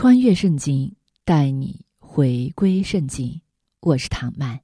[0.00, 0.94] 穿越圣经，
[1.24, 3.40] 带你回归圣经。
[3.80, 4.60] 我是唐曼。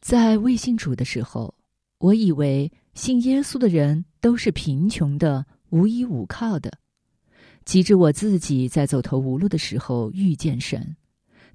[0.00, 1.54] 在未信主的时候，
[1.98, 6.72] 我以为信耶稣的人都是贫穷的、无依无靠的。
[7.66, 10.96] 及至我自己在走投无路的时候遇见神，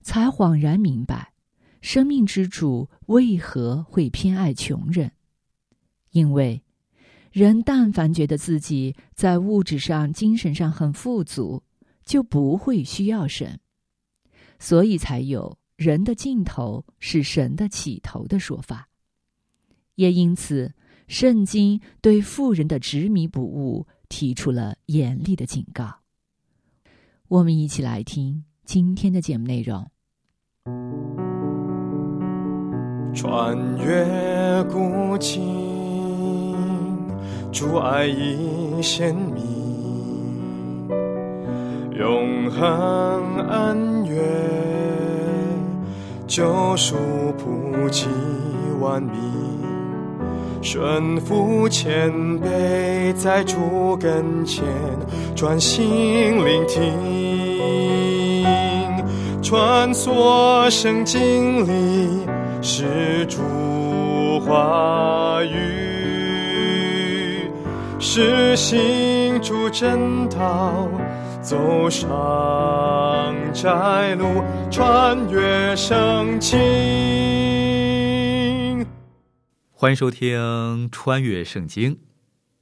[0.04, 1.34] 才恍然明白，
[1.82, 5.12] 生命之主为何会偏爱穷人。
[6.12, 6.62] 因为，
[7.32, 11.64] 人但凡觉得自己在物质上、精神上很富足。
[12.08, 13.60] 就不会需要神，
[14.60, 18.88] 所以才有“人的尽头是神的起头”的说法。
[19.96, 20.74] 也因此，
[21.10, 26.00] 圣经对富人的执迷不悟提出了严厉的警告。
[27.28, 29.86] 我们一起来听今天的节目内容：
[33.14, 36.56] 穿越古今，
[37.52, 39.67] 主爱已显明。
[41.98, 44.22] 永恒恩怨，
[46.28, 46.96] 救赎
[47.40, 48.06] 普济
[48.80, 49.20] 万民，
[50.62, 54.64] 顺服谦卑，在主跟前
[55.36, 58.46] 专心聆听，
[59.42, 62.28] 穿梭圣经里
[62.62, 63.40] 是主
[64.42, 67.50] 话语，
[67.98, 70.88] 是行主真道。
[71.48, 76.60] 走上窄路，穿越圣经。
[79.72, 80.38] 欢迎收听
[80.92, 81.96] 《穿越圣经》。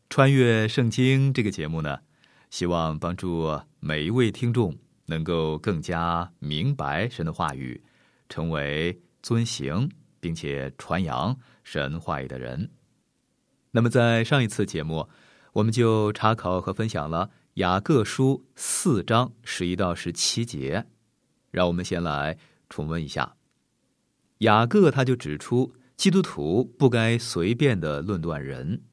[0.07, 1.97] 穿越圣经这个节目呢，
[2.51, 4.77] 希望帮助每一位听众
[5.07, 7.81] 能够更加明白神的话语，
[8.29, 9.89] 成为遵行
[10.19, 12.69] 并且传扬神话语的人。
[13.71, 15.09] 那么，在上一次节目，
[15.53, 17.31] 我们就查考和分享了。
[17.55, 20.85] 雅各书四章十一到十七节，
[21.51, 22.37] 让我们先来
[22.69, 23.33] 重温一下。
[24.39, 28.83] 雅各他就指出，基督徒不该随便的论断人。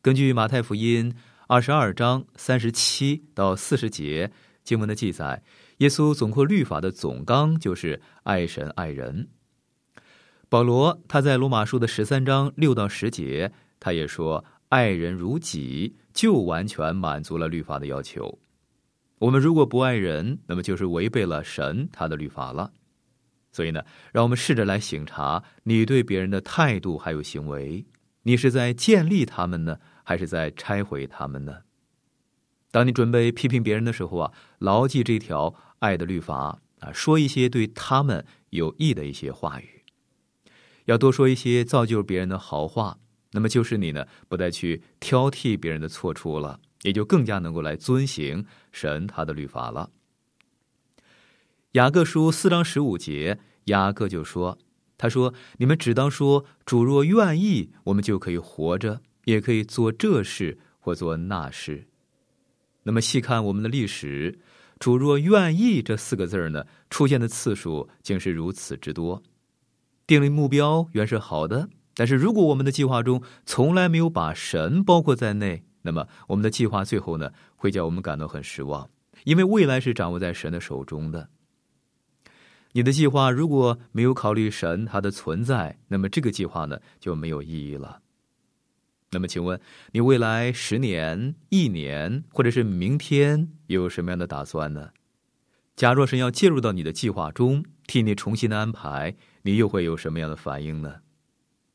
[0.00, 1.12] 根据马太福音
[1.48, 4.30] 二十二章三十七到四十节
[4.62, 5.42] 经文的记载，
[5.78, 9.28] 耶稣总括律法的总纲就是爱神爱人。
[10.48, 15.94] 保罗他在罗马书的十三章六到十节，他也说爱人如己。
[16.12, 18.40] 就完全满足了律法的要求。
[19.20, 22.72] 我们如果不爱人，那么就是违背了神他的律法了。
[23.52, 23.80] 所以呢，
[24.12, 27.86] 让我们试着来省察你对别人的态度还有行为，
[28.24, 31.58] 你是在建立他们呢，还是在拆毁他们呢？
[32.72, 39.84] 当你准备批评别人的时候啊，牢记这条爱的律法啊，说一些对他们有益的一些话语，
[40.86, 42.98] 要多说一些造就别人的好话。
[43.32, 49.90] 那么就是你呢，不再去挑剔别人的错处了，也就更加能够来遵行神他的律法了。
[51.72, 54.58] 雅各书四章十五节，雅各就说
[54.98, 61.86] ：“他说，你们只当说，主若愿意，我们就可以活着，也可以做这事或做那事。”
[62.82, 64.40] 那么细看我们的历史
[64.80, 69.22] ，“主若愿意”这四个字呢，出现的次数竟是如此之多。
[70.06, 71.68] 定立目标原是好的。
[72.00, 78.88] 但是如果我们的计划中从来没有把神包括在内，那么我们的计划最后呢会叫我们感到很失望，
[79.24, 81.28] 因为未来是掌握在神的手中的。
[82.72, 88.00] 你的计划如果没有考虑神他的存在，那么这个计划呢就没有意义了。
[89.10, 89.60] 那么请问
[89.92, 94.88] 你未来十年、一年或者是明天有什么样的打算呢？
[95.76, 100.94] 假若神要介入到你的计划中，替你重新的安排，你又会有什么样的反应呢？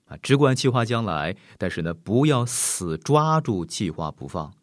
[0.05, 4.53] 啊，只管计划将来，但是呢，不要死抓住计划不放。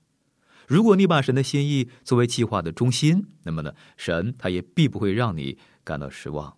[0.68, 6.56] 如果你把神的心意作为计划的中心，那么呢，神他也必不会让你感到失望。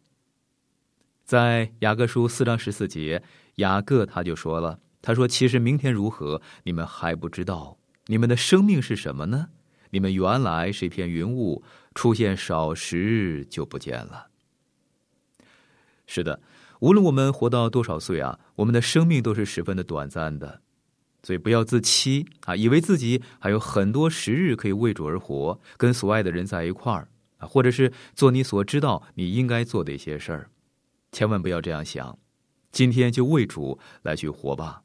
[1.25, 3.23] 在雅各书四章十四节，
[3.57, 7.79] 雅各他就说了：“他说，其实明天如何，你们还不知道。
[8.07, 9.49] 你们的生命是什么呢？
[9.91, 11.65] 你们原来是一片云雾，
[11.95, 14.27] 出现少时就不见了。”
[16.07, 16.39] 是的。
[16.85, 20.61] 无论我们活到多少岁啊，我们的生命都是十分的短暂的。
[21.23, 27.09] 所以不要自欺啊，以为自己还有很多时日可以为主而活，跟所爱的人在一块儿
[27.39, 30.51] 啊，或者是做你所知道你应该做的一些事儿，
[31.11, 32.19] 千万不要这样想。
[32.71, 34.83] 今天就为主来去活吧，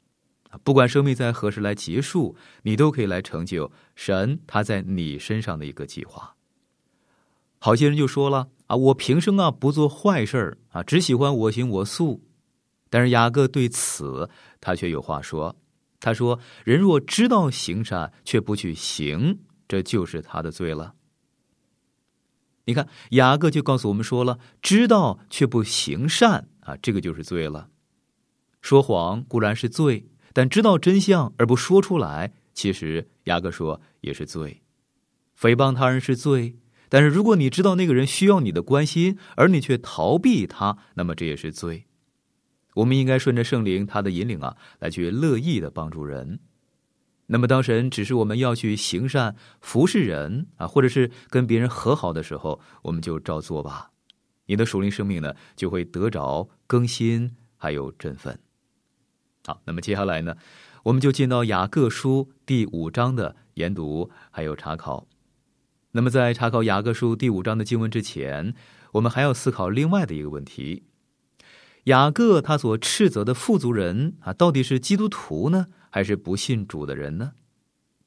[0.63, 6.33] 不管生命在何时来结束，你都可以来成就神他在你身上的一个计划。
[7.59, 12.23] 好些人就说了啊，我平生啊不做坏事啊，只喜欢我行我素。
[12.89, 14.29] 但是雅各对此
[14.59, 15.55] 他却有话说。
[15.99, 20.95] 他说：“人若知道行善却不去行，这就是他的罪了。”
[22.63, 27.69] 你看，雅各就告诉我们说了：“知道却不行善啊，这个就是罪了。
[28.61, 34.61] 说谎固然是罪，但知道真相而不说出来，其实雅各说也是罪。
[35.37, 36.55] 诽谤他人是罪，
[36.89, 41.85] 但是如果你知道那个人需要你的关心，而你却逃避他，那么这也是罪。”
[42.75, 46.39] 我们应该顺着圣灵他的引领啊，来去乐意的帮助人。
[47.25, 53.91] 那么，当神指示我们要去行善、服侍人啊，或者是跟别人和好的时候，我们就照做吧。
[54.45, 58.39] 你的属灵生命呢，就会得着更新，还有振奋。
[59.45, 60.35] 好，那么接下来呢，
[60.83, 65.05] 我们就进到雅各书第五章的研读还有查考。
[65.91, 68.53] 那么，在查考雅各书第五章的经文之前，
[68.91, 70.83] 我们还要思考另外的一个问题。
[71.85, 77.31] 雅各他所斥责的富足人啊，到底是基督徒呢，还是不信主的人呢？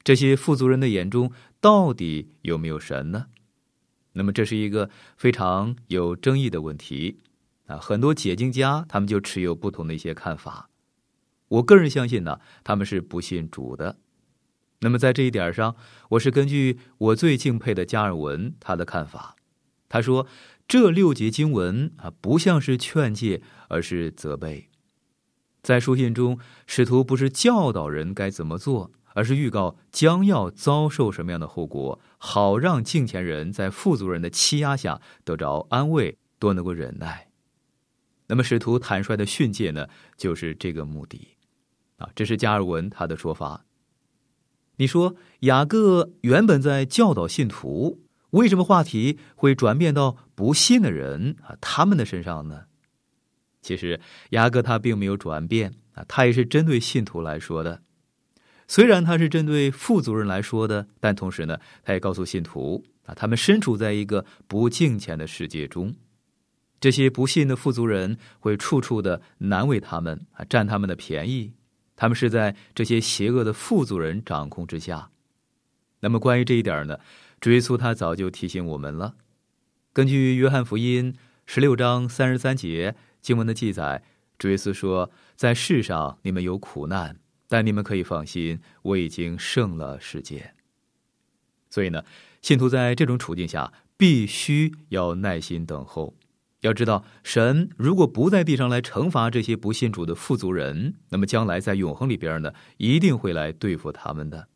[0.05, 3.27] 这些富足人的眼中到底有没有神呢？
[4.13, 7.19] 那么这是一个非常有争议的问题
[7.67, 7.79] 啊！
[7.79, 10.71] 很多解经家他们就持有不同的一些看法。
[11.49, 13.99] 我个人相信呢，他们是不信主的。
[14.83, 15.75] 那么在这一点上，
[16.11, 19.35] 我是根据我最敬佩的加尔文他的看法，
[19.89, 20.29] 他说。
[20.69, 24.71] 这六节经文啊，不像是劝诫，而是责备。
[25.61, 37.29] 在书信中，使徒不是教导人该怎么做，而是预告将要遭受什么样的后果，好让敬虔人在富足人的欺压下得着安慰，多能够忍耐。
[38.29, 39.87] 那么，使徒坦率的训诫呢，
[40.17, 41.37] 就是这个目的。
[41.99, 43.63] 啊，这是加尔文他的说法。
[44.83, 48.01] 你说雅各原本在教导信徒。
[48.31, 52.65] 为什么话题会转变到不信的人啊他们的身上呢？
[53.61, 54.01] 其实
[54.31, 57.83] 雅各他并没有转变啊，他也是针对信徒来说的。
[58.67, 65.95] 虽然他是针对富足人来说的，但同时呢，他也告诉信徒啊，他们身处在一个不敬虔的世界中，
[66.81, 71.53] 这些不信的富足人会处处的难为他们啊，占他们的便宜。
[72.03, 75.13] 他们是在这些邪恶的富足人掌控之下。
[76.01, 76.99] 那么关于这一点呢？
[77.41, 79.15] 主耶稣他早就提醒我们了。
[79.93, 81.15] 根据约翰福音
[81.47, 84.03] 十六章三十三节经文的记载，
[84.37, 90.55] 主耶稣说：“在世上你们有苦难，但你们可以放心，我已经胜了世界。”
[91.71, 92.05] 所以呢，
[92.41, 96.17] 信徒在这种处境下必须要耐心等候。
[96.63, 104.49] 要知道，神如果不在地上来惩罚这些不信主的富足人，那么将来在永恒里边呢，一定会来对付他们的。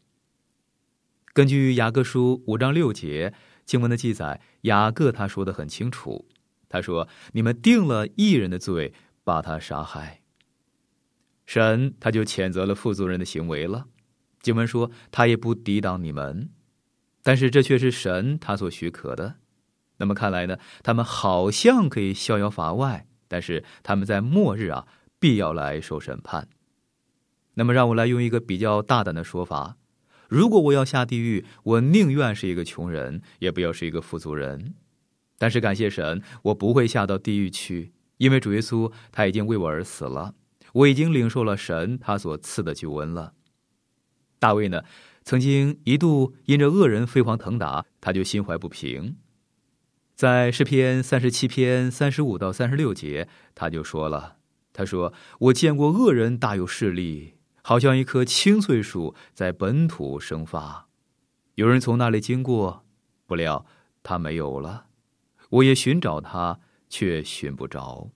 [1.32, 6.28] 根据雅各书五章六节经文的记载，雅各他说的很清楚，
[6.68, 8.94] 他说：“你们定了异人的罪，
[9.24, 10.22] 把他杀害。”
[11.44, 13.86] 神他就谴责了富足人的行为了。
[14.40, 16.50] 经文说他也不抵挡你们，
[17.24, 19.36] 但是这却是神他所许可的。
[19.98, 24.86] 那么看来呢，他们好像可以逍遥法外，但是他们在末日啊，
[25.18, 26.48] 必要来受审判。
[27.54, 29.76] 那么让我来用一个比较大胆的说法。
[30.28, 34.74] 如果我要下地狱，我宁愿是一个穷人，也不要是一个富足人。
[35.38, 40.34] 但是感谢神，我不会下到地狱去，因为主耶稣他已经为我而死了，
[40.72, 43.32] 我已经领受了神他所赐的救恩了。
[44.38, 44.82] 大卫呢，
[45.24, 49.16] 曾经一度因着恶人飞黄腾达，他就心怀不平。
[50.16, 54.38] 在诗篇三十七篇三十五到三十六节，他就说了
[54.72, 60.86] ：“他说我见过恶人大有势力。”好像一棵青翠树在本土生发，
[61.56, 62.84] 有人从那里经过，
[63.26, 63.66] 不料
[64.04, 64.86] 他没有了。
[65.50, 68.08] 我也寻找他，却寻不着。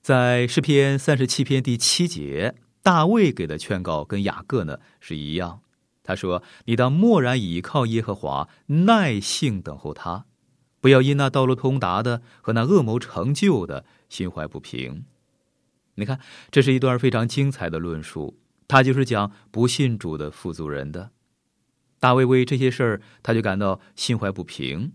[0.00, 5.62] 在诗篇三十七篇第七节，大卫给的劝告跟雅各呢是一样。
[6.04, 10.26] 他说：“你当默然倚靠耶和华，耐性等候他，
[10.82, 15.06] 不要因那道路通达的和那恶谋成就的心怀不平。”
[15.96, 16.20] 你看，
[16.50, 18.38] 这是一段非常精彩的论述。
[18.68, 21.10] 他就是讲不信主的富足人的
[22.00, 24.92] 大卫为这些事儿，他就感到心怀不平。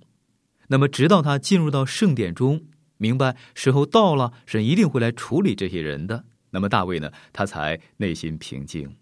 [0.67, 2.65] 那么，直到他进入到圣殿中，
[2.97, 6.25] 明白时候到了，神一定会来处理这些人的。
[6.49, 8.95] 那么，大卫呢，他才内心平静。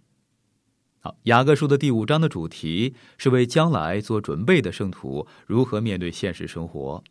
[1.05, 7.03] 好，雅各书的第五章的主题是为将来做准备的圣徒如何面对现实生活，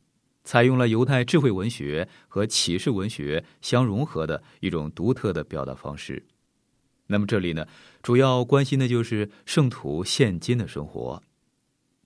[0.42, 6.26] 采用了犹太智慧文学和启示文学相融合的一种独特的表达方式。
[7.06, 7.68] 那么这里呢，
[8.02, 11.22] 主要关心的就是圣徒现今的生活。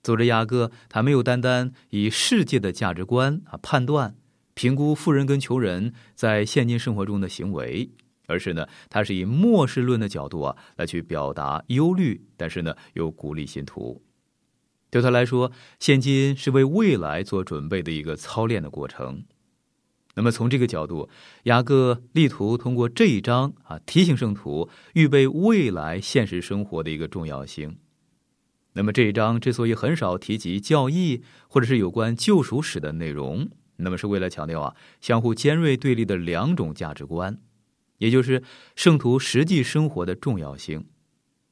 [0.03, 4.15] 作者雅各他没有单单以世界的价值观啊判断、
[4.53, 7.89] 评估富人跟穷人在现今生活中的行为。
[8.29, 14.01] 而是呢，他是以末世论的角度啊来去表达忧虑，但是呢又鼓励信徒。
[14.91, 19.25] 对他来说，现今是为未来做准备的一个操练的过程。
[20.15, 21.09] 那么从这个角度，
[21.43, 27.77] 雅各力图通过这一章啊提醒圣徒预备未来现实生活的一个重要性。
[28.73, 37.39] 那么这一章之所以很少提及教义或者是有关救赎史的内容，那么是为了强调啊相互尖锐对立的两种价值观。
[37.99, 38.41] 也就是
[38.75, 40.85] 圣徒实际生活的重要性，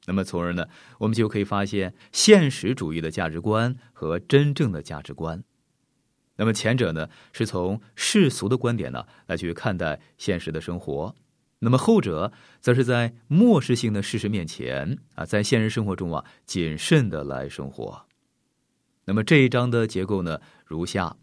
[0.05, 0.65] 那么从而呢，
[0.97, 5.43] 我们就可以发现现实主义的价值观和真正的价值观。
[6.37, 11.13] 那么前者呢，是从世俗的观点呢来去看待现实的生活；
[11.59, 18.05] 那么后者，则是在漠视性的事实面前啊，在现实生活中啊，谨慎的来生活。
[19.03, 21.17] 那么这一章的结构呢，如下：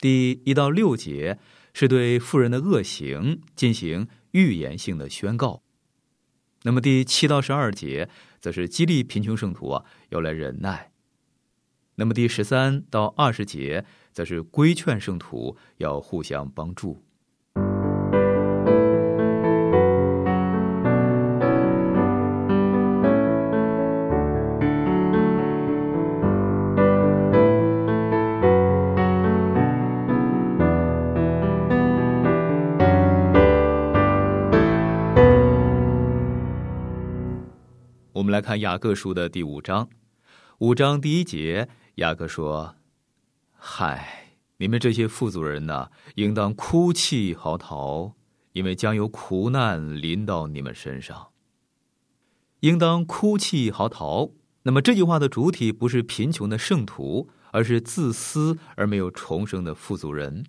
[0.00, 1.38] 第一到六节
[1.72, 4.06] 是对富人的恶行进行。
[4.36, 5.62] 预言性的宣告。
[6.64, 10.92] 那么第七到十二节，则是激励贫穷圣徒啊要来忍耐。
[11.94, 17.05] 那么第十三到二十节，则是规劝圣徒要互相帮助。
[38.26, 39.88] 我们来看雅各书的第五章，
[40.58, 42.74] 五章第一节，雅各说
[43.54, 48.14] ：“嗨，你们这些富足人呐，应当哭泣嚎啕，
[48.50, 51.28] 因为将有苦难临到你们身上。
[52.58, 54.32] 应当哭泣嚎啕。
[54.64, 60.44] 那么这句话的主体不是贫穷的圣徒，而是自私而没有重生的富足人。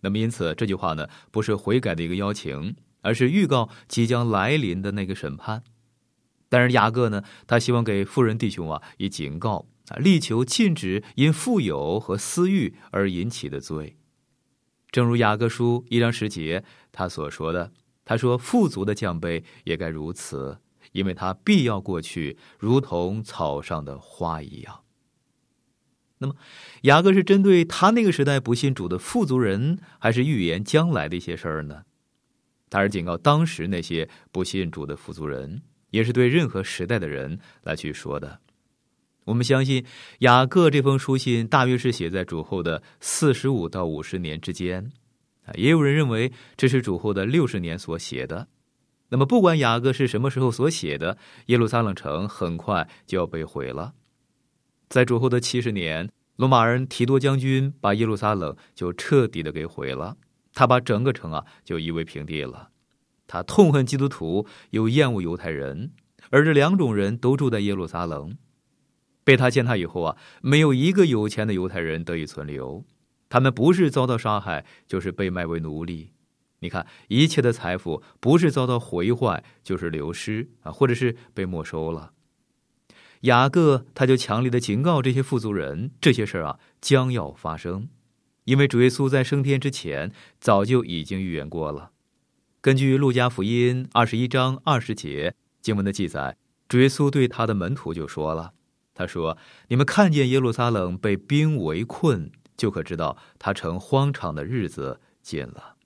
[0.00, 5.62] 那么因此这句话呢，不是悔改的一个邀请，而是预告即将来临的那个审判。”
[6.54, 13.96] 但是雅各呢，他希望给富人弟兄啊以警告啊，力求禁止因富有和私欲而引起的罪。
[14.92, 17.72] 正如雅各书一章十节他所说的，
[18.04, 20.60] 他说：“富足的奖杯也该如此，
[20.92, 24.82] 因为他必要过去，如同草上的花一样。”
[26.18, 26.36] 那么，
[26.82, 31.82] 雅各是针对他那个时代不信主的富足人，还是预言将来的一些事儿呢？
[32.70, 35.62] 他是警告当时那些不信主的富足人。
[35.94, 38.40] 也是对任何时代的人来去说的。
[39.26, 39.86] 我们相信
[40.18, 44.90] 雅各这封书信大约是写在主后的四十五到五十年之间，
[45.44, 48.48] 啊，也有人认为这是主后的六十年所写的。
[49.10, 53.94] 那么，不管雅各是什么时候所写的，耶路撒冷城很快就要被毁了。
[54.88, 60.16] 在主后的七十年，罗马人提多将军把耶路撒冷就彻底的给毁了，
[60.52, 62.70] 他把整个城啊就夷为平地了。
[63.26, 65.92] 他痛恨基督徒，又厌恶犹太人，
[66.30, 68.36] 而这两种人都住在耶路撒冷。
[69.24, 72.84] 被他践踏以后啊，没有一个有钱的犹太人得以存留，
[73.30, 76.10] 他们不是遭到杀害，就是被卖为奴隶。
[76.60, 82.12] 你看，一切的财富不是遭到毁坏，就是流失啊，或者是被没收了。
[83.22, 87.88] 雅各他就强烈的警告这些富足人，这些事儿啊将要发生，
[88.44, 91.92] 因为主耶稣在升天之前早就已经预言过了。
[92.64, 98.54] 根据《路加福音》二十一章二十节经文的记载，主耶稣对他的门徒就说了
[98.94, 99.36] ：“他说，
[99.68, 105.76] 你们看见耶路撒冷被兵围困，就可知道他成荒场的日子近了。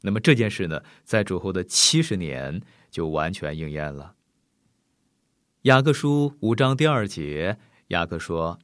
[0.00, 4.14] 那么这件事呢，在主后的七十年就完全应验了。”
[5.68, 8.58] 雅各书五章第二节，雅各说：“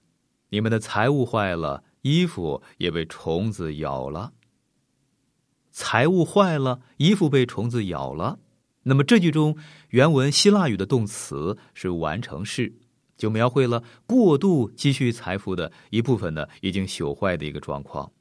[0.49, 4.33] 你们的财物坏了，衣服也被虫子咬了。”
[5.75, 8.39] 财物坏了，衣服被虫子咬了。
[8.85, 9.57] 那么这句中
[9.89, 12.75] 原文希腊语的动词是完成式，
[13.17, 18.13] 就描绘了过度积蓄财富的一部分呢已经朽坏的一个状况。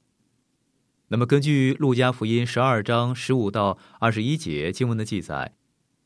[1.09, 5.53] 那么根据路加福音十二章十五到二十一节经文的记载，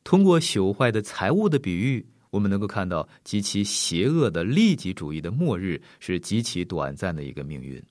[0.04, 7.82] 通过朽坏的财物的比喻，我们能够看到极其邪恶的利己主义的末日是极其短暂的一个命运。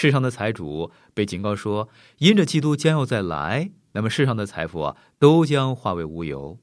[0.00, 1.88] 世上的财主被警告说，
[2.18, 6.56] 因着基督将要再来，那么世上的财富啊，都将化为乌有。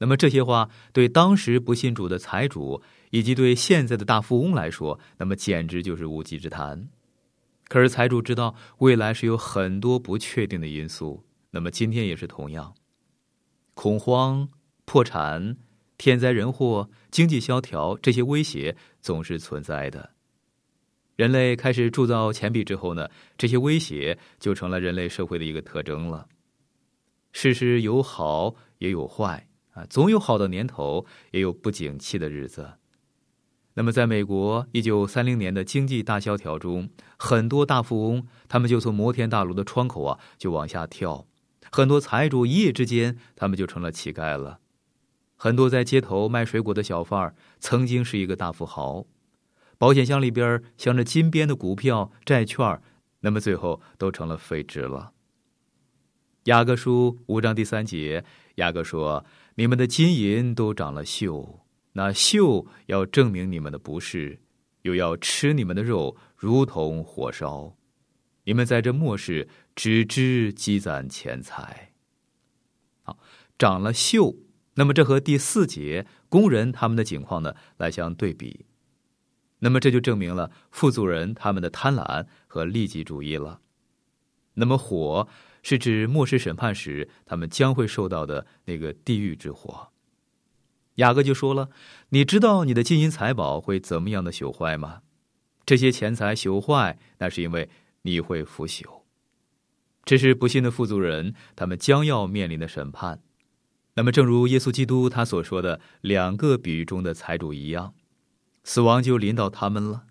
[0.00, 6.90] 那么这些话对当时不信主的财主，以及对现在的大富翁来说，那么简直就是无稽之谈。
[7.68, 12.74] 可是财主知道未来是有很多不确定的因素，那么今天也是同样，
[13.72, 14.50] 恐慌、
[14.84, 15.56] 破产、
[15.96, 20.15] 天灾人祸、经济萧条这些威胁总是存在的。
[21.16, 23.08] 人类开始铸造钱币之后呢，
[23.38, 26.28] 这些威胁就成了人类社会的一个特征了。
[27.32, 32.74] 事实有好也有坏啊，总有好的年头，也有不景气的日子。
[33.74, 41.26] 那么，在美国一九三零年的经济大萧条中，很多大富翁他们就从摩天大楼的窗口啊就往下跳，
[41.70, 44.60] 很多财主一夜之间他们就成了乞丐了，
[45.34, 49.06] 很多在街头卖水果的小贩曾经是一个大富豪。
[49.78, 52.80] 保险箱里边镶着金边的股票、债券，
[53.20, 55.12] 那么最后都成了废纸了。
[56.44, 61.60] 雅各书五章第三节，雅各说：“你们的金银都长了锈，
[61.92, 64.40] 那锈要证明你们的不是，
[64.82, 67.76] 又要吃你们的肉，如同火烧。
[68.44, 71.92] 你们在这末世只知积攒钱财。”
[73.02, 73.18] 好，
[73.58, 74.36] 长了锈，
[74.74, 78.66] 那么这和第四节工人他们的境况呢来相对比。
[79.60, 83.60] 那么这就证明了富足人他们的贪婪和利己主义了。
[84.54, 85.28] 那么火
[85.62, 89.88] 是指末世审判时他们将会受到的那个地狱之火。
[90.96, 91.68] 雅各就说了
[92.10, 95.02] ：“你知道你的金银财宝会怎么样的朽坏吗？
[95.66, 97.68] 这些钱财朽坏，那是因为
[98.02, 99.02] 你会腐朽。
[100.04, 103.20] 这是不幸的富足人他们将要面临的审判。
[103.94, 107.92] 那么，正如耶稣基督他所说的两个比喻中的财主一样。”
[108.66, 110.06] 死亡就临到他们了，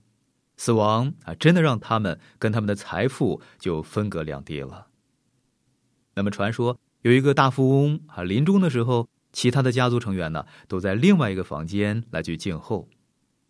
[0.55, 4.87] 死亡啊，真的让他们跟他们的财富就分隔两地了。
[6.13, 12.87] 那么，传说有一个大富翁啊，临终的时候，其他的家族成员呢，都在另外一个房间来去静候。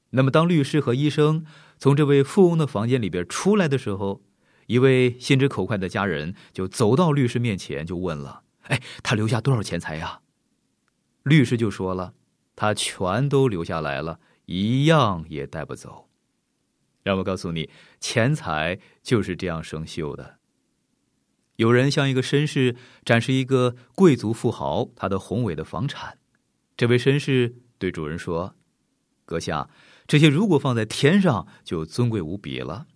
[0.09, 1.45] 那么，当律师和医生
[1.77, 4.23] 从这位富翁的房间里边出来的时候，
[4.65, 10.21] 一位心直口快的家人就走到律师面前，就问了：“哎，他留下多少钱财呀？”
[11.21, 12.15] 律师就说了
[12.57, 16.09] ：“他全都留下来了。”一样也带不走。
[17.03, 20.39] 让我告诉你，钱财就是这样生锈的。
[21.57, 26.17] 有人向一个绅士展示一个贵族富豪他的宏伟的房产，
[26.75, 28.55] 这位绅士对主人说
[29.23, 29.69] ：“阁下，
[30.07, 32.87] 这些如果放在天上就尊贵无比了，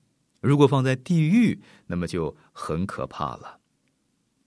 [0.41, 3.59] 如果放在地狱，那么就很可怕了。”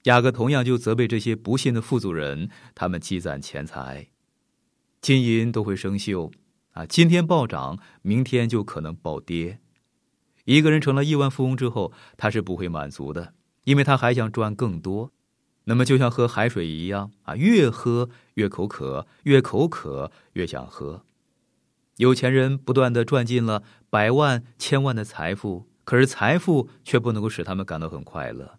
[0.04, 4.08] 雅各同样就责备这些不幸的富足人，他们积攒钱财，
[5.00, 6.32] 金银都会生锈。
[6.72, 9.60] 啊，今天暴涨，明天就可能暴跌。
[10.44, 15.12] 一个人成了亿万富翁之后，他是不会满足的，因为他还想赚更多。
[15.64, 21.04] 那么就像喝海水一样啊，越喝越口渴，越口渴越想喝。
[21.98, 28.58] 有钱人不断的赚进了百万、千万的财富，可是财富却不能够使他们感到很快乐。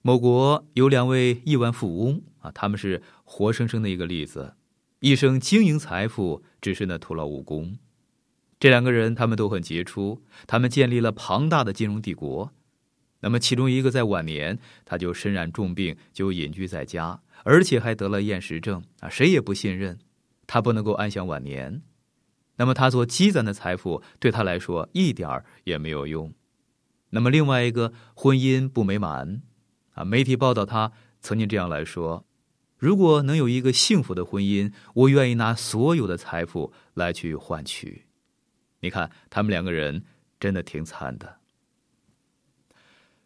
[0.00, 4.54] 某国有两位亿万富翁啊，他们是活生生的一个例子。
[4.98, 7.76] 一生经营财富，只是那徒劳无功。
[8.58, 12.52] 这两个人，他们都很杰出，他们建立了庞大的金融帝国。
[13.20, 19.98] 那么，其中一个在晚年，他就身染重病，就隐居在家，而且还得了厌食症啊，谁也不信任，
[20.46, 21.82] 他不能够安享晚年。
[22.56, 26.32] 那么，他所积攒的财富对他来说一点儿也没有用。
[27.10, 29.42] 那么，另外一个婚姻不美满
[29.94, 32.24] 啊，媒体报道他曾经这样来说。
[32.82, 38.06] 如果能有一个幸福的婚姻，我愿意拿所有的财富来去换取。
[38.80, 40.02] 你看，他们两个人
[40.40, 41.36] 真的挺惨的。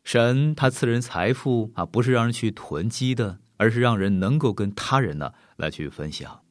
[0.05, 6.43] 神他赐人财富啊，不是让人去囤积的，而是让人能够跟他人呢来去分享。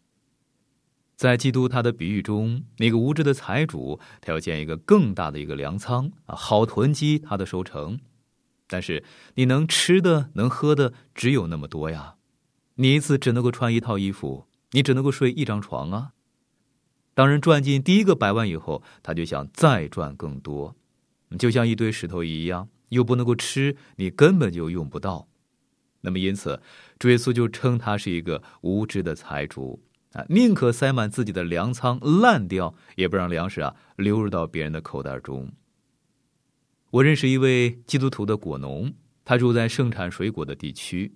[1.15, 7.99] 在基督他的比喻中，那个无知的财主，他要建一个更大的一个粮仓啊，好囤积他的收成。
[8.65, 9.03] 但是
[9.35, 12.14] 你能吃的、能喝的，只有那么多呀。
[12.75, 16.11] 你一次只能够穿一套衣服，你只能够睡一张床啊！
[17.13, 20.75] 当人赚进第一个百万以后，他就想再赚更多，
[21.39, 25.29] 就像一堆石头一样，又不能够吃，你根本就用不到。
[26.01, 26.61] 那么，因此，
[26.99, 35.49] 主耶稣就称他是一个无知的财主啊，宁可塞满自己的粮仓烂掉，也不让粮食啊流入到别人的口袋中。
[36.91, 41.13] 我认识一位基督徒的果农，他住在盛产水果的地区。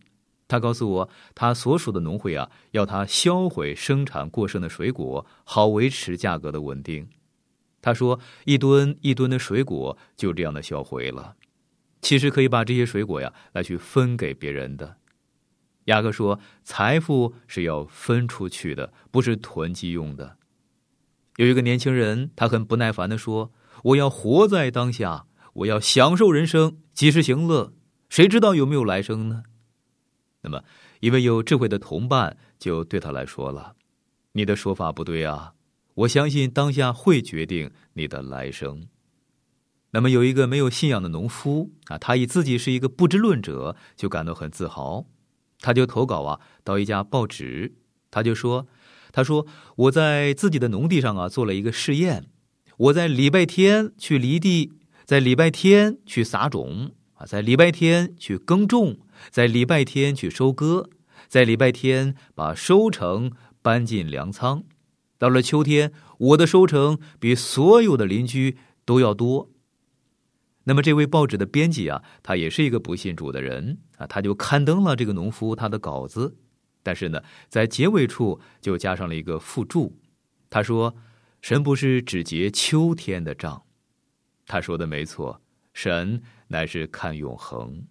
[0.49, 7.07] 他告诉我，他所属的农会啊，要他销毁生产过剩的水果，好维持价格的稳定。
[7.81, 11.35] 他说，一吨一吨的水果就这样的销毁了。
[12.01, 14.97] 其实可以把这些水果呀，来去分给别人的。
[15.85, 20.37] 雅各说：“财富是要分出去的，不是囤积用的。”
[21.37, 23.51] 有一个年轻人，他很不耐烦的说
[23.83, 27.73] ：“我要活在当下，我要享受人生，及时行乐。
[28.09, 29.43] 谁知道有没有来生呢？”
[30.41, 30.63] 那么，
[30.99, 33.75] 一位有智慧的同伴就对他来说了
[34.33, 35.53] ：“你的说法不对啊！
[35.95, 38.87] 我相信当下会决定你的来生。”
[39.91, 45.05] 那么，有一个没有信仰的农夫啊，他以自己是一个不知论者，就感到很自豪。
[45.61, 47.73] 他就投稿啊，到一家报纸，
[48.11, 48.67] 他就说
[49.11, 52.29] ：“他说我在自己的农地上啊做了一个试验，
[52.77, 54.71] 我在礼拜天去犁地，
[55.03, 60.89] 在礼拜天去撒种啊，在礼拜天去耕种，在礼拜天去收割，
[61.27, 64.63] 在礼拜天把收成搬进粮仓。
[65.17, 69.51] 到了秋天，我的收成比所有的邻居都要多。”
[70.65, 76.37] 那么，这位报纸的编辑啊，他也是一个不信主的人啊，他就刊登了这个农夫他的稿子，
[76.83, 79.97] 但是呢，在结尾处就加上了一个附注，
[80.49, 80.95] 他说
[81.41, 83.63] ：“神不是只结秋天的账。”
[84.45, 85.41] 他说的没错，
[85.73, 87.85] 神乃是看永恒。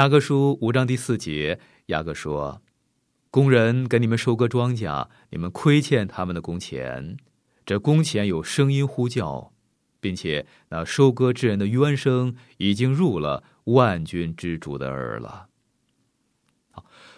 [0.00, 2.62] 雅各书五章第四节，雅各说
[3.30, 7.18] ：“工人给你们收割庄稼，你们亏欠他们的工钱。
[7.66, 9.52] 这工钱有声音呼叫，
[10.00, 15.48] 并且那收割之人的冤声已经入了万军之主的耳了。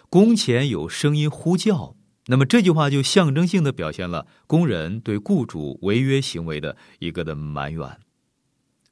[0.09, 7.97] 工钱有声音呼叫，那么这句话就象征性的表现了工人对雇主违约行为的一个的埋怨。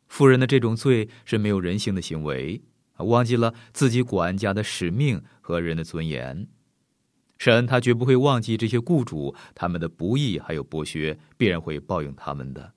[0.08, 2.62] 富人的这种罪是没有人性的行为。”
[3.02, 6.48] 忘记了自己管家的使命和人的尊严，
[7.38, 12.74] 神他绝不会忘记这些雇主他们的不义还有剥削，必然会报应他们的。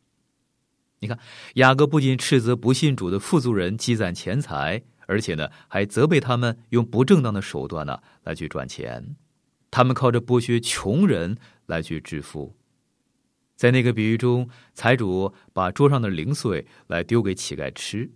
[1.00, 1.18] 你看，
[1.54, 9.16] 雅各不仅斥责不信主的富足人积攒钱财，而且呢，还责备他们用不正当的手段呢来去赚钱，
[9.70, 12.56] 他们靠着剥削穷人来去致富。
[13.54, 18.10] 在那个比喻中，财主把桌上的零碎来丢给乞丐吃。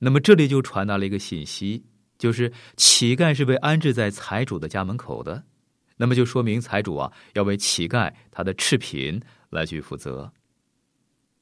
[0.00, 1.84] 那么这里就传达了一个信息，
[2.18, 5.44] 就是乞丐是被安置在财主的家门口的，
[5.98, 10.32] 那么就说明财主啊要为乞丐他的赤贫来去负责。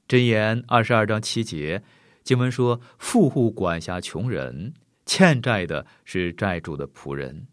[0.08, 1.82] 箴言二十二章七节
[2.24, 4.74] 经文说：“富户管辖穷人，
[5.06, 7.46] 欠债的是债主的仆人。”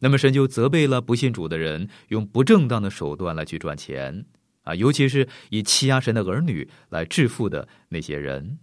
[0.00, 4.26] 那么神就责备了不信主的人用不正当的手段来去赚钱
[4.62, 8.58] 啊，尤其是以欺压神的儿女来致富的那些人。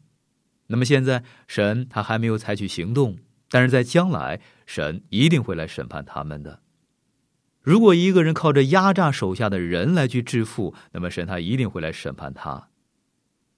[0.73, 6.62] 那么现在，神他还没有采取行动，但是在将来，神一定会来审判他们的。
[7.62, 12.69] 如果一个人靠着压榨手下的人来去致富，那么神他一定会来审判他。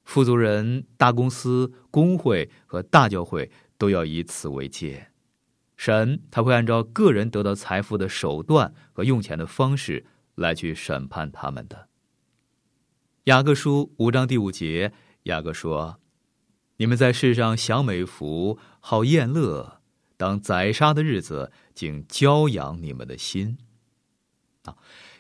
[0.04, 5.08] 富足人、大公司、工会和大教会都要以此为戒。
[5.78, 11.88] 神他会按照个人得到财富的手段和用钱的方式来去审判他们的。
[13.24, 14.92] 雅各书五章第五节，
[15.24, 16.02] 雅各说。
[16.78, 19.80] 你们在世上享美福，好宴乐，
[20.18, 23.58] 当宰杀的日子，竟骄养你们的心。
[24.64, 24.76] 啊，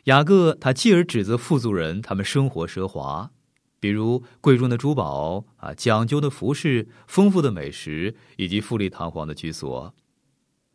[0.06, 3.32] 雅各他继而指责富足人，他们生活奢华，
[3.80, 9.94] 比如贵重的珠宝啊，讲究的服饰，丰富的美食，以及富丽堂皇的居所。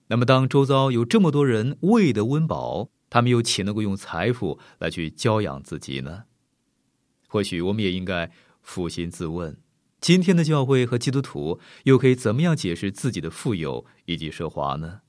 [0.07, 6.25] 那么，当周遭有这么多人喂得温饱，他们又岂能够用财富来去教养自己呢？
[7.29, 9.59] 或许我们也应该负心自问。
[10.01, 15.01] 今天的教会和基督徒又可以怎么样解释自己的富有以及奢华呢？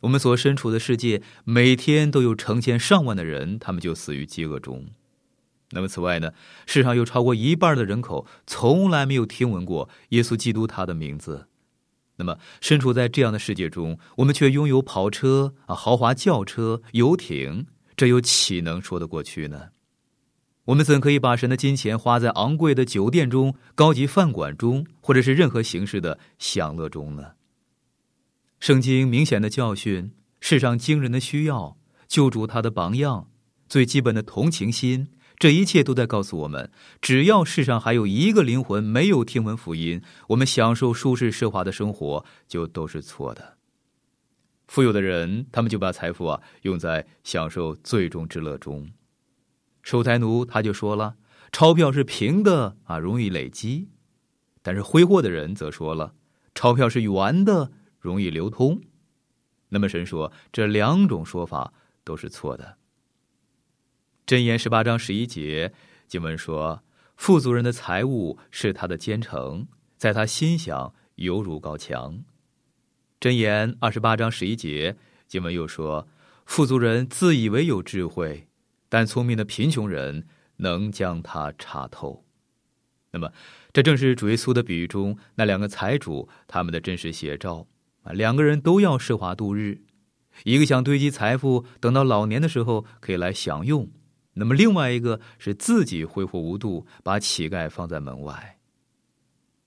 [0.00, 4.86] 我们所身处的世界，每天都有成千上万的人，他们就死于饥饿中。
[5.70, 6.32] 那么，此外呢，
[6.66, 11.48] 世上有超过一半的人口从来没有听闻过耶稣基督他的名字。
[12.16, 19.68] 那么，身处在这样的世界中，我们却拥有跑车啊、豪华轿车、游艇，这又岂能说得过去呢？
[20.66, 27.32] 我们怎可以把神的金钱花在昂贵的酒店中、高级饭馆中，或者是任何形式的享乐中呢？
[28.60, 33.28] 圣经明显的教训，世上惊人的需要，救主他的榜样，
[33.68, 36.70] 最基本的同情心，这一切都在告诉我们：
[37.00, 43.58] 只要世上还有一个灵魂没有听闻福音，我们享受舒适奢华的生活就都是错的。
[44.68, 48.88] 富有的人，他们就把财富啊用在享受最终之乐中。
[49.82, 51.16] 守财奴他就说了
[51.52, 53.88] ：“钞票是平的啊，容易累积。
[54.62, 56.14] 但是挥霍的人则说了，
[56.54, 58.80] 钞票是圆的，容易流通。
[59.68, 61.72] 那么神说，这两种说法
[62.04, 62.78] 都是错的。
[64.24, 65.72] 箴言十八章十一节
[66.06, 66.84] 经文说
[67.16, 69.66] ：“富足人的财物是他的坚城，
[69.96, 72.22] 在他心想犹如高墙。”
[73.20, 76.06] 箴言二十八章十一节经文又说
[76.46, 78.46] ：“富足人自以为有智慧，
[78.92, 80.26] 但聪明的贫穷人
[80.58, 82.26] 能将它查透。”
[83.10, 83.32] 那么，
[83.72, 87.66] 这正是主耶稣的比喻中那两个财主他们的真实写照。
[88.02, 89.80] 啊，两个人都要奢华度日，
[90.44, 93.86] 一个想堆积财富，等到老年的时候可以来享用；
[94.34, 98.58] 那么另外一个是自己挥霍无度，把乞丐放在门外。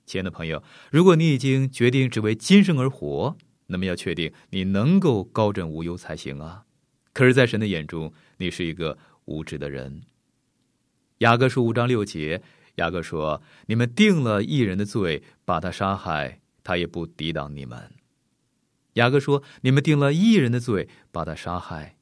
[0.05, 0.61] 亲爱的朋友，
[0.91, 3.35] 如果你已经决定只为今生而活，
[3.67, 6.65] 那么要确定你能够高枕无忧才行啊。
[7.13, 10.03] 可是，在神的眼中，你是一个无知的人。
[11.19, 12.41] 雅各书五章六节，
[12.75, 17.91] 雅各说：“你们定了一人的罪，把他杀害，他也不抵挡你们。”
[18.93, 21.97] 雅各说：“你们定了一人的罪，把他杀害。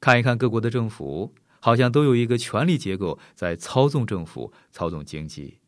[0.00, 5.58] 看一看各国的政府，好像都有一个权力结构在操纵政府、操纵经济。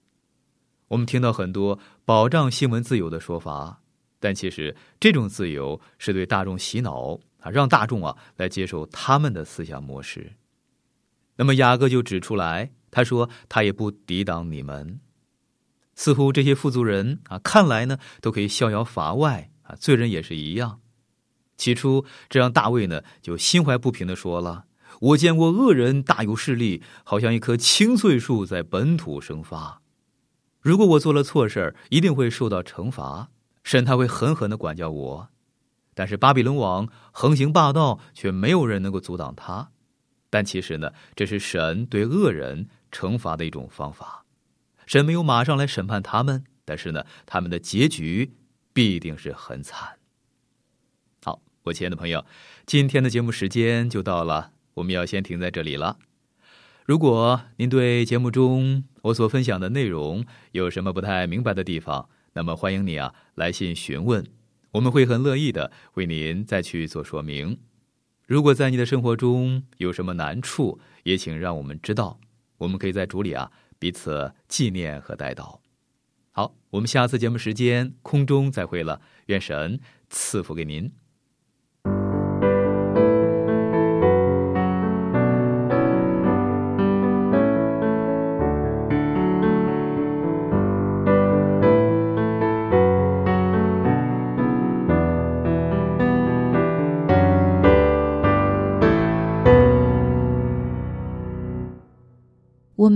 [0.89, 3.83] 我们听到很多保障新闻自由的说法，
[4.21, 10.33] 但其实这种自由是对大众洗脑啊，让大众啊来接受他们的思想模式。
[11.37, 15.01] 那么雅各就指出来，他说他也不抵挡你们。
[15.95, 20.81] 似乎这些富足人啊，看来呢都可以逍遥法外啊。”罪人也是一样。
[21.57, 24.65] 起初，这让大卫呢就心怀不平的说了
[25.01, 29.81] ：“我见过恶人大有势力，好像一棵青翠树在本土生发。
[30.61, 33.31] 如果我做了错事一定会受到惩罚，
[33.63, 35.29] 神他会狠狠的管教我。
[35.95, 39.71] 但是巴比伦王横行霸道，却没有人能够阻挡他。
[40.33, 44.25] 但其实呢，这是神对恶人惩罚的一种方法。
[44.87, 48.33] 神没有马上来审判他们，但是呢，他们的结局。”
[48.75, 49.99] 必定是很惨。
[51.23, 52.25] 好，我亲爱的朋友，
[52.65, 55.99] 今天的节目时间就到了，我们要先停在这里了。
[56.87, 64.25] 如果您对节目中我所分享的内容有什么不太明白的地方，那么欢迎你啊来信询问，
[64.71, 67.59] 我们会很乐意的为您再去做说明。
[68.33, 72.19] 如果在你的生活中有什么难处，也请让我们知道，
[72.57, 75.59] 我们可以在主里啊彼此纪念和带祷。
[76.31, 80.91] 好，我们下次节目时间空中再会了，愿神赐福给您。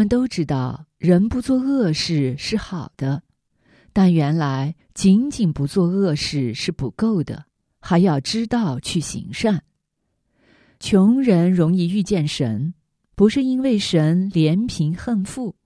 [0.08, 3.22] 都知道，人不做恶事是好的。
[3.92, 7.46] 但原来仅仅不做恶事是不够的，
[7.80, 9.62] 还要知道去行善。
[10.78, 12.74] 穷人容易遇见神，
[13.14, 15.56] 不是因为神怜贫恨富，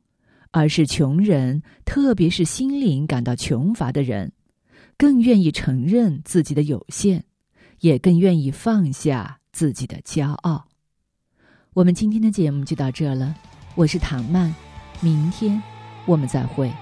[0.53, 4.33] 而是穷人，特别是心灵感到穷乏的人，
[4.97, 7.25] 更愿意承认自己的有限，
[7.81, 10.69] 也更愿意放下自己的骄傲。
[11.73, 13.35] 我们今天的节目就到这了，
[13.77, 14.53] 我是唐曼，
[14.99, 15.63] 明天
[16.05, 16.73] 我们再会。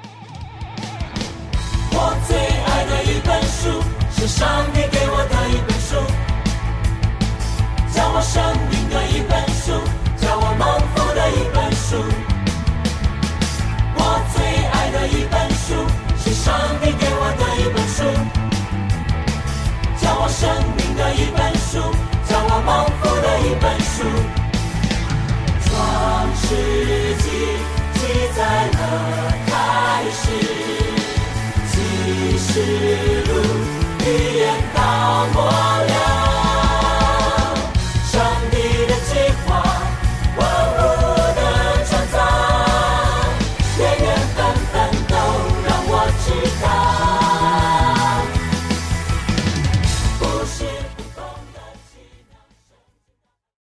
[1.92, 3.82] 我最爱的一本书，
[4.16, 5.96] 是上帝给我的一本书，
[7.94, 9.72] 教我生命的一本书，
[10.16, 12.02] 教我蒙福的一本书。
[13.94, 14.00] 我
[14.34, 15.74] 最爱的一本书，
[16.16, 18.02] 是上帝给我的一本书，
[20.00, 21.78] 教我生命的一本书，
[22.26, 24.37] 教我蒙福的一本书。
[26.48, 27.28] 世纪
[27.92, 28.00] 起
[28.34, 28.78] 在了
[29.46, 29.52] 开
[30.10, 30.22] 始，
[31.68, 32.50] 七十
[33.28, 33.30] 路
[34.00, 34.06] 预
[34.38, 34.42] 言
[34.74, 34.78] 到
[35.34, 35.77] 末。